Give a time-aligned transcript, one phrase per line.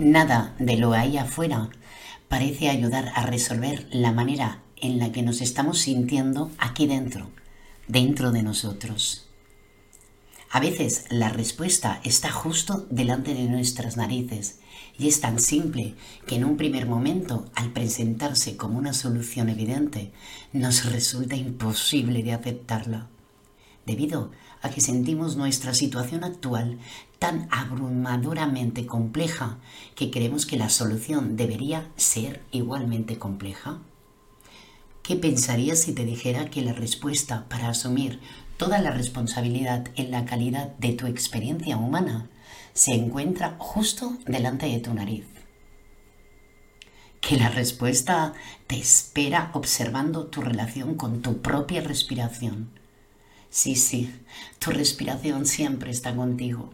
[0.00, 1.68] Nada de lo ahí afuera
[2.30, 7.28] parece ayudar a resolver la manera en la que nos estamos sintiendo aquí dentro,
[7.86, 9.26] dentro de nosotros.
[10.50, 14.60] A veces la respuesta está justo delante de nuestras narices
[14.98, 20.12] y es tan simple que en un primer momento, al presentarse como una solución evidente,
[20.54, 23.08] nos resulta imposible de aceptarla,
[23.84, 24.30] debido
[24.62, 26.78] a que sentimos nuestra situación actual
[27.20, 29.58] tan abrumadoramente compleja
[29.94, 33.78] que creemos que la solución debería ser igualmente compleja.
[35.04, 38.20] ¿Qué pensarías si te dijera que la respuesta para asumir
[38.60, 42.28] toda la responsabilidad en la calidad de tu experiencia humana
[42.74, 45.24] se encuentra justo delante de tu nariz.
[47.22, 48.34] Que la respuesta
[48.66, 52.70] te espera observando tu relación con tu propia respiración.
[53.48, 54.14] Sí, sí,
[54.58, 56.70] tu respiración siempre está contigo.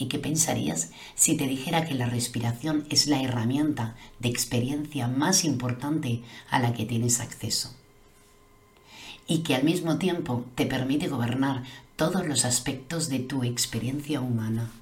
[0.00, 5.44] ¿Y qué pensarías si te dijera que la respiración es la herramienta de experiencia más
[5.44, 7.74] importante a la que tienes acceso?
[9.30, 11.62] y que al mismo tiempo te permite gobernar
[11.94, 14.72] todos los aspectos de tu experiencia humana.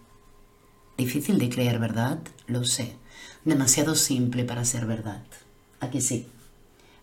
[0.96, 2.19] Difícil de creer, ¿verdad?
[2.46, 2.96] Lo sé.
[3.44, 5.22] Demasiado simple para ser verdad.
[5.80, 6.28] ¿A sí?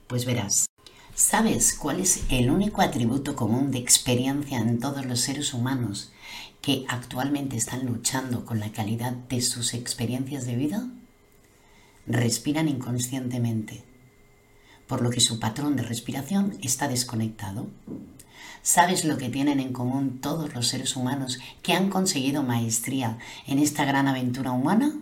[0.07, 0.65] Pues verás.
[1.13, 6.11] ¿Sabes cuál es el único atributo común de experiencia en todos los seres humanos
[6.65, 10.89] que actualmente están luchando con la calidad de sus experiencias de vida?
[12.07, 13.83] Respiran inconscientemente
[14.87, 17.67] por lo que su patrón de respiración está desconectado.
[18.63, 23.59] ¿Sabes lo que tienen en común todos los seres humanos que han conseguido maestría en
[23.59, 24.99] esta gran aventura humana?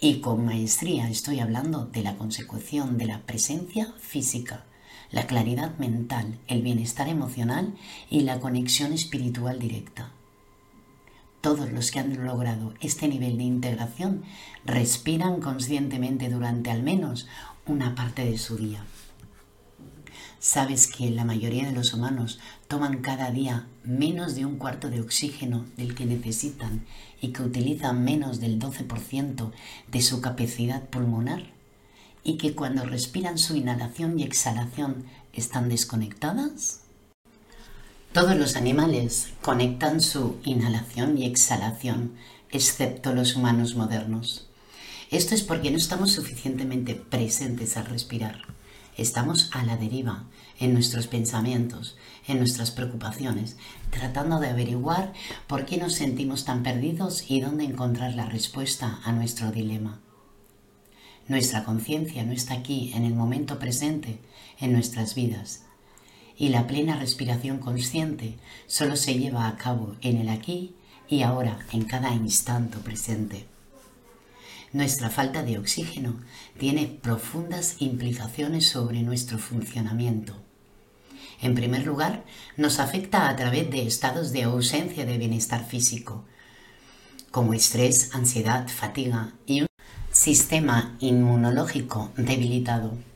[0.00, 4.64] Y con maestría estoy hablando de la consecución de la presencia física,
[5.10, 7.74] la claridad mental, el bienestar emocional
[8.08, 10.12] y la conexión espiritual directa.
[11.42, 14.22] Todos los que han logrado este nivel de integración
[14.64, 17.26] respiran conscientemente durante al menos
[17.66, 18.84] una parte de su día.
[20.38, 25.00] Sabes que la mayoría de los humanos toman cada día menos de un cuarto de
[25.00, 26.84] oxígeno del que necesitan
[27.20, 29.50] y que utilizan menos del 12%
[29.90, 31.42] de su capacidad pulmonar
[32.22, 36.81] y que cuando respiran su inhalación y exhalación están desconectadas?
[38.12, 42.12] Todos los animales conectan su inhalación y exhalación,
[42.50, 44.50] excepto los humanos modernos.
[45.10, 48.42] Esto es porque no estamos suficientemente presentes al respirar.
[48.98, 50.24] Estamos a la deriva
[50.60, 51.96] en nuestros pensamientos,
[52.28, 53.56] en nuestras preocupaciones,
[53.88, 55.14] tratando de averiguar
[55.46, 60.02] por qué nos sentimos tan perdidos y dónde encontrar la respuesta a nuestro dilema.
[61.28, 64.20] Nuestra conciencia no está aquí en el momento presente
[64.60, 65.62] en nuestras vidas
[66.42, 68.36] y la plena respiración consciente
[68.66, 70.74] solo se lleva a cabo en el aquí
[71.08, 73.46] y ahora, en cada instante presente.
[74.72, 76.16] Nuestra falta de oxígeno
[76.58, 80.34] tiene profundas implicaciones sobre nuestro funcionamiento.
[81.40, 82.24] En primer lugar,
[82.56, 86.24] nos afecta a través de estados de ausencia de bienestar físico,
[87.30, 89.68] como estrés, ansiedad, fatiga y un
[90.10, 93.11] sistema inmunológico debilitado.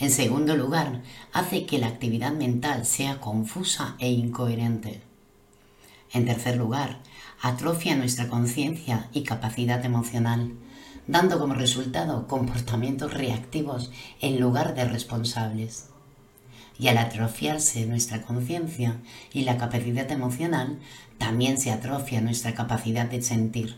[0.00, 5.02] En segundo lugar, hace que la actividad mental sea confusa e incoherente.
[6.10, 7.00] En tercer lugar,
[7.42, 10.54] atrofia nuestra conciencia y capacidad emocional,
[11.06, 13.90] dando como resultado comportamientos reactivos
[14.22, 15.90] en lugar de responsables.
[16.78, 18.96] Y al atrofiarse nuestra conciencia
[19.34, 20.78] y la capacidad emocional,
[21.18, 23.76] también se atrofia nuestra capacidad de sentir.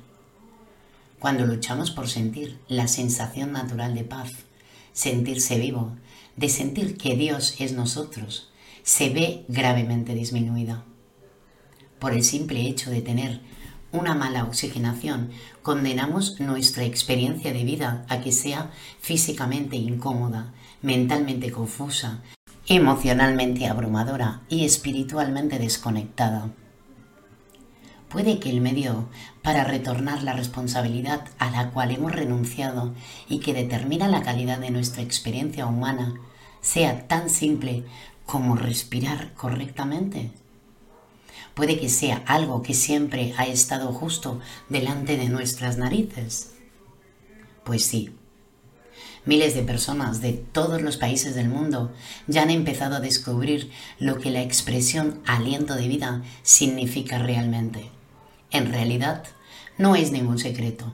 [1.19, 4.31] Cuando luchamos por sentir la sensación natural de paz,
[4.93, 5.97] sentirse vivo,
[6.37, 8.51] de sentir que Dios es nosotros,
[8.83, 10.85] se ve gravemente disminuida.
[11.99, 13.41] Por el simple hecho de tener
[13.93, 15.31] una mala oxigenación,
[15.63, 18.71] condenamos nuestra experiencia de vida a que sea
[19.01, 22.23] físicamente incómoda, mentalmente confusa,
[22.67, 26.51] emocionalmente abrumadora y espiritualmente desconectada.
[28.13, 29.09] Puede que el medio
[29.41, 32.93] para retornar la responsabilidad a la cual hemos renunciado
[33.27, 36.21] y que determina la calidad de nuestra experiencia humana
[36.61, 37.85] sea tan simple
[38.27, 40.31] como respirar correctamente.
[41.55, 46.53] Puede que sea algo que siempre ha estado justo delante de nuestras narices.
[47.65, 48.15] Pues sí.
[49.25, 51.93] Miles de personas de todos los países del mundo
[52.27, 57.91] ya han empezado a descubrir lo que la expresión aliento de vida significa realmente.
[58.53, 59.25] En realidad,
[59.79, 60.93] no es ningún secreto.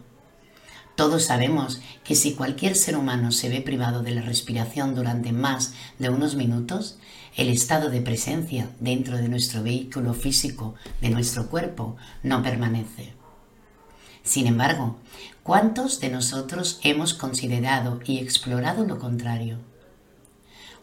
[0.94, 5.74] Todos sabemos que si cualquier ser humano se ve privado de la respiración durante más
[5.98, 6.98] de unos minutos,
[7.36, 13.12] el estado de presencia dentro de nuestro vehículo físico, de nuestro cuerpo, no permanece.
[14.24, 14.96] Sin embargo,
[15.42, 19.58] ¿cuántos de nosotros hemos considerado y explorado lo contrario?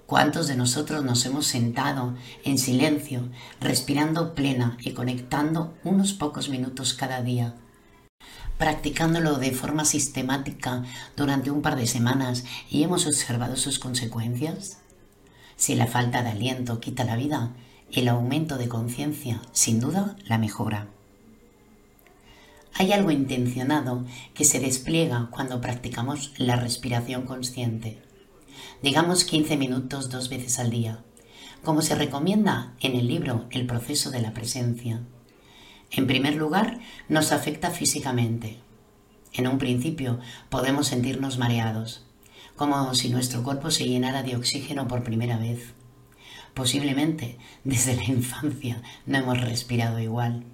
[0.06, 2.14] ¿Cuántos de nosotros nos hemos sentado
[2.44, 3.28] en silencio,
[3.60, 7.56] respirando plena y conectando unos pocos minutos cada día?
[8.58, 10.84] practicándolo de forma sistemática
[11.18, 14.78] durante un par de semanas y hemos observado sus consecuencias?
[15.58, 17.52] Si la falta de aliento quita la vida,
[17.92, 20.88] el aumento de conciencia sin duda la mejora.
[22.74, 28.05] Hay algo intencionado que se despliega cuando practicamos la respiración consciente
[28.82, 31.04] digamos 15 minutos dos veces al día,
[31.64, 35.02] como se recomienda en el libro El proceso de la presencia.
[35.92, 36.80] En primer lugar,
[37.10, 38.60] nos afecta físicamente.
[39.34, 40.20] En un principio
[40.50, 42.06] podemos sentirnos mareados,
[42.56, 45.74] como si nuestro cuerpo se llenara de oxígeno por primera vez.
[46.54, 50.46] Posiblemente desde la infancia no hemos respirado igual.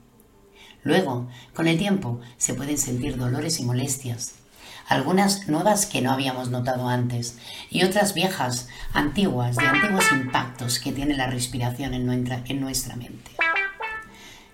[0.84, 4.41] Luego, con el tiempo, se pueden sentir dolores y molestias,
[4.88, 7.38] algunas nuevas que no habíamos notado antes
[7.69, 12.95] y otras viejas, antiguas, de antiguos impactos que tiene la respiración en nuestra, en nuestra
[12.95, 13.31] mente.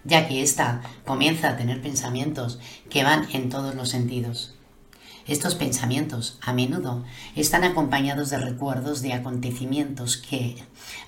[0.03, 2.59] Ya que ésta comienza a tener pensamientos
[2.89, 4.53] que van en todos los sentidos.
[5.27, 7.03] Estos pensamientos a menudo
[7.35, 10.56] están acompañados de recuerdos de acontecimientos que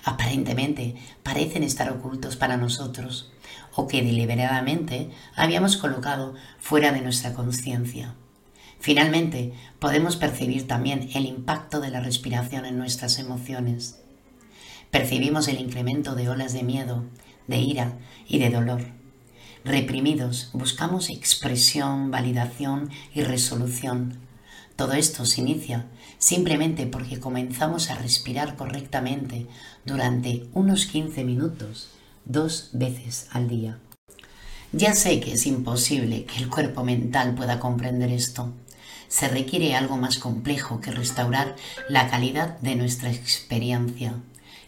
[0.03, 3.31] aparentemente parecen estar ocultos para nosotros
[3.75, 8.13] o que deliberadamente habíamos colocado fuera de nuestra conciencia.
[8.79, 13.99] Finalmente, podemos percibir también el impacto de la respiración en nuestras emociones.
[14.89, 17.03] Percibimos el incremento de olas de miedo,
[17.47, 17.97] de ira
[18.27, 18.81] y de dolor.
[19.65, 24.17] Reprimidos, buscamos expresión, validación y resolución.
[24.77, 25.87] Todo esto se inicia
[26.17, 29.47] simplemente porque comenzamos a respirar correctamente
[29.85, 31.89] durante unos 15 minutos,
[32.23, 33.77] dos veces al día.
[34.71, 38.53] Ya sé que es imposible que el cuerpo mental pueda comprender esto,
[39.09, 41.55] se requiere algo más complejo que restaurar
[41.89, 44.13] la calidad de nuestra experiencia,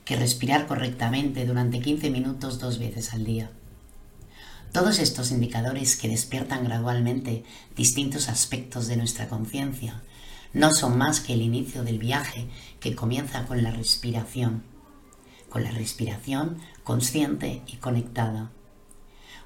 [0.03, 3.51] que respirar correctamente durante 15 minutos dos veces al día.
[4.73, 7.43] Todos estos indicadores que despiertan gradualmente
[7.75, 10.01] distintos aspectos de nuestra conciencia
[10.53, 12.47] no son más que el inicio del viaje
[12.79, 14.63] que comienza con la respiración,
[15.49, 18.51] con la respiración consciente y conectada.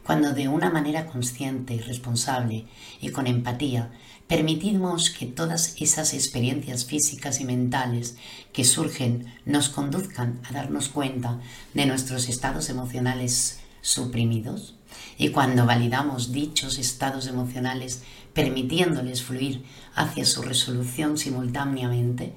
[0.06, 2.66] Cuando de una manera consciente, responsable
[3.02, 3.90] y con empatía
[4.28, 8.16] permitimos que todas esas experiencias físicas y mentales
[8.54, 11.40] que surgen nos conduzcan a darnos cuenta
[11.74, 14.76] de nuestros estados emocionales suprimidos.
[15.18, 18.04] Y cuando validamos dichos estados emocionales
[18.34, 19.64] permitiéndoles fluir
[19.96, 22.34] hacia su resolución simultáneamente,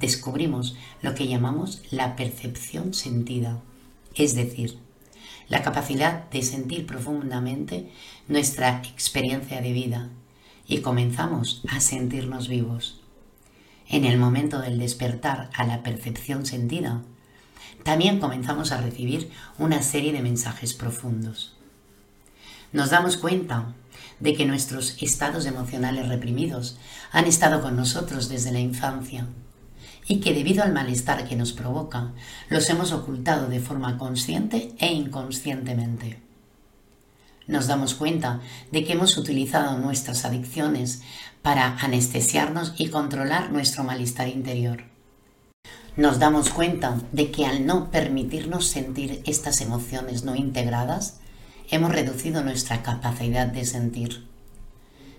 [0.00, 3.60] descubrimos lo que llamamos la percepción sentida,
[4.16, 4.81] es decir,
[5.52, 7.92] la capacidad de sentir profundamente
[8.26, 10.08] nuestra experiencia de vida
[10.66, 13.02] y comenzamos a sentirnos vivos.
[13.86, 17.02] En el momento del despertar a la percepción sentida,
[17.84, 21.54] también comenzamos a recibir una serie de mensajes profundos.
[22.72, 23.74] Nos damos cuenta
[24.20, 26.78] de que nuestros estados emocionales reprimidos
[27.10, 29.26] han estado con nosotros desde la infancia
[30.06, 32.12] y que debido al malestar que nos provoca,
[32.48, 36.22] los hemos ocultado de forma consciente e inconscientemente
[37.46, 38.40] nos damos cuenta
[38.70, 41.02] de que hemos utilizado nuestras adicciones
[41.42, 44.84] para anestesiarnos y controlar nuestro malestar interior.
[45.96, 51.18] Nos damos cuenta de que al no permitirnos sentir estas emociones no integradas,
[51.70, 54.26] hemos reducido nuestra capacidad de sentir.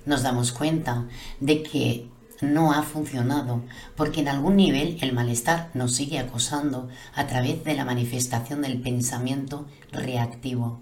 [0.06, 1.08] Nos damos cuenta
[1.40, 2.08] de que
[2.44, 3.64] no ha funcionado
[3.96, 8.80] porque en algún nivel el malestar nos sigue acosando a través de la manifestación del
[8.80, 10.82] pensamiento reactivo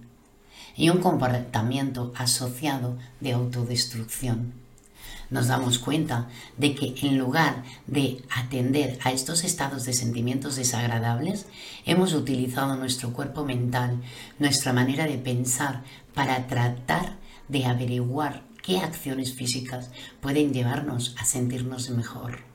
[0.76, 4.54] y un comportamiento asociado de autodestrucción.
[5.30, 6.28] Nos damos cuenta
[6.58, 11.46] de que en lugar de atender a estos estados de sentimientos desagradables,
[11.86, 14.02] hemos utilizado nuestro cuerpo mental,
[14.40, 17.16] nuestra manera de pensar para tratar
[17.48, 19.92] de averiguar qué acciones físicas
[20.22, 22.52] pueden llevarnos a sentirnos mejor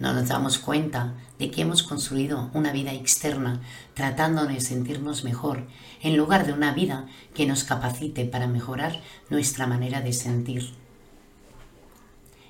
[0.00, 3.60] nos damos cuenta de que hemos construido una vida externa
[3.94, 5.66] tratando de sentirnos mejor,
[6.00, 8.98] en lugar de una vida que nos capacite para mejorar
[9.28, 10.72] nuestra manera de sentir.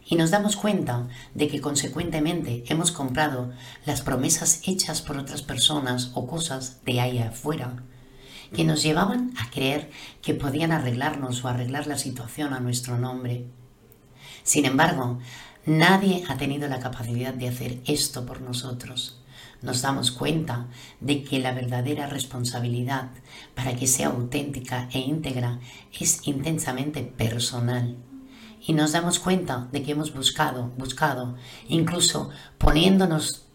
[0.06, 3.52] Y nos damos cuenta de que consecuentemente hemos comprado
[3.84, 7.82] las promesas hechas por otras personas o cosas de ahí afuera,
[8.52, 9.90] que nos llevaban a creer
[10.23, 13.47] que podían arreglarnos o arreglar la situación a nuestro nombre.
[14.42, 15.19] Sin embargo,
[15.66, 19.21] Nadie ha tenido la capacidad de hacer esto por nosotros.
[19.61, 20.69] Nos damos cuenta
[21.00, 23.11] de que la verdadera responsabilidad
[23.54, 25.61] para que sea auténtica e íntegra
[25.99, 27.97] es intensamente personal.
[28.66, 31.35] y nos damos cuenta de que hemos buscado, buscado,
[31.69, 32.28] incluso
[32.59, 33.47] poniéndonos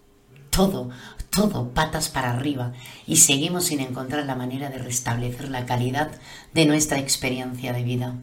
[0.49, 0.89] todo,
[1.35, 2.73] todo patas para arriba
[3.05, 6.11] y seguimos sin encontrar la manera de restablecer la calidad
[6.53, 8.15] de nuestra experiencia de vida.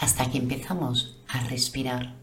[0.00, 2.14] Hasta que empezamos a respirar,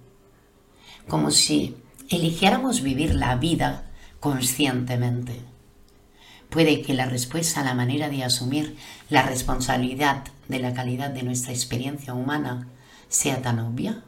[1.08, 1.78] como si
[2.10, 3.86] eligiéramos vivir la vida
[4.20, 5.42] conscientemente.
[6.50, 8.76] Puede que la respuesta a la manera de asumir
[9.10, 12.68] la responsabilidad de la calidad de nuestra experiencia humana
[13.08, 14.04] sea tan obvia?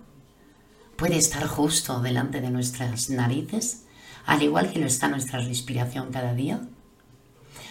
[0.96, 3.86] ¿Puede estar justo delante de nuestras narices,
[4.25, 6.61] al igual que lo está nuestra respiración cada día?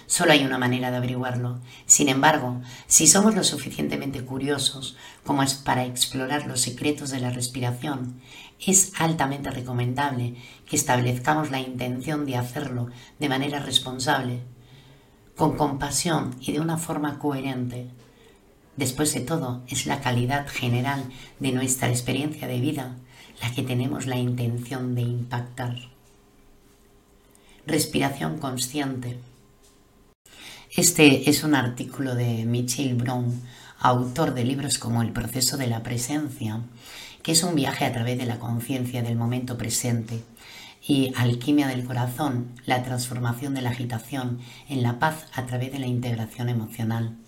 [0.07, 1.61] Solo hay una manera de averiguarlo.
[1.87, 7.31] Sin embargo, si somos lo suficientemente curiosos como es para explorar los secretos de la
[7.31, 8.21] respiración,
[8.65, 10.35] es altamente recomendable
[10.67, 12.89] que establezcamos la intención de hacerlo
[13.19, 14.41] de manera responsable,
[15.37, 17.91] con compasión y de una forma coherente,
[18.81, 21.05] Después de todo, es la calidad general
[21.39, 22.97] de nuestra experiencia de vida
[23.43, 25.77] la que tenemos la intención de impactar.
[27.71, 29.21] Respiración consciente.
[30.75, 33.43] Este es un artículo de Michel Brown,
[33.79, 36.63] autor de libros como El proceso de la presencia,
[37.23, 40.21] que es un viaje a través de la conciencia del momento presente,
[40.85, 45.79] y Alquimia del corazón, la transformación de la agitación en la paz a través de
[45.79, 47.19] la integración emocional.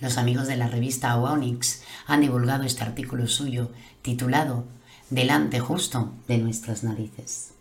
[0.00, 3.70] Los amigos de la revista Onyx han divulgado este artículo suyo
[4.02, 4.64] titulado
[5.08, 7.52] Delante justo de nuestras narices.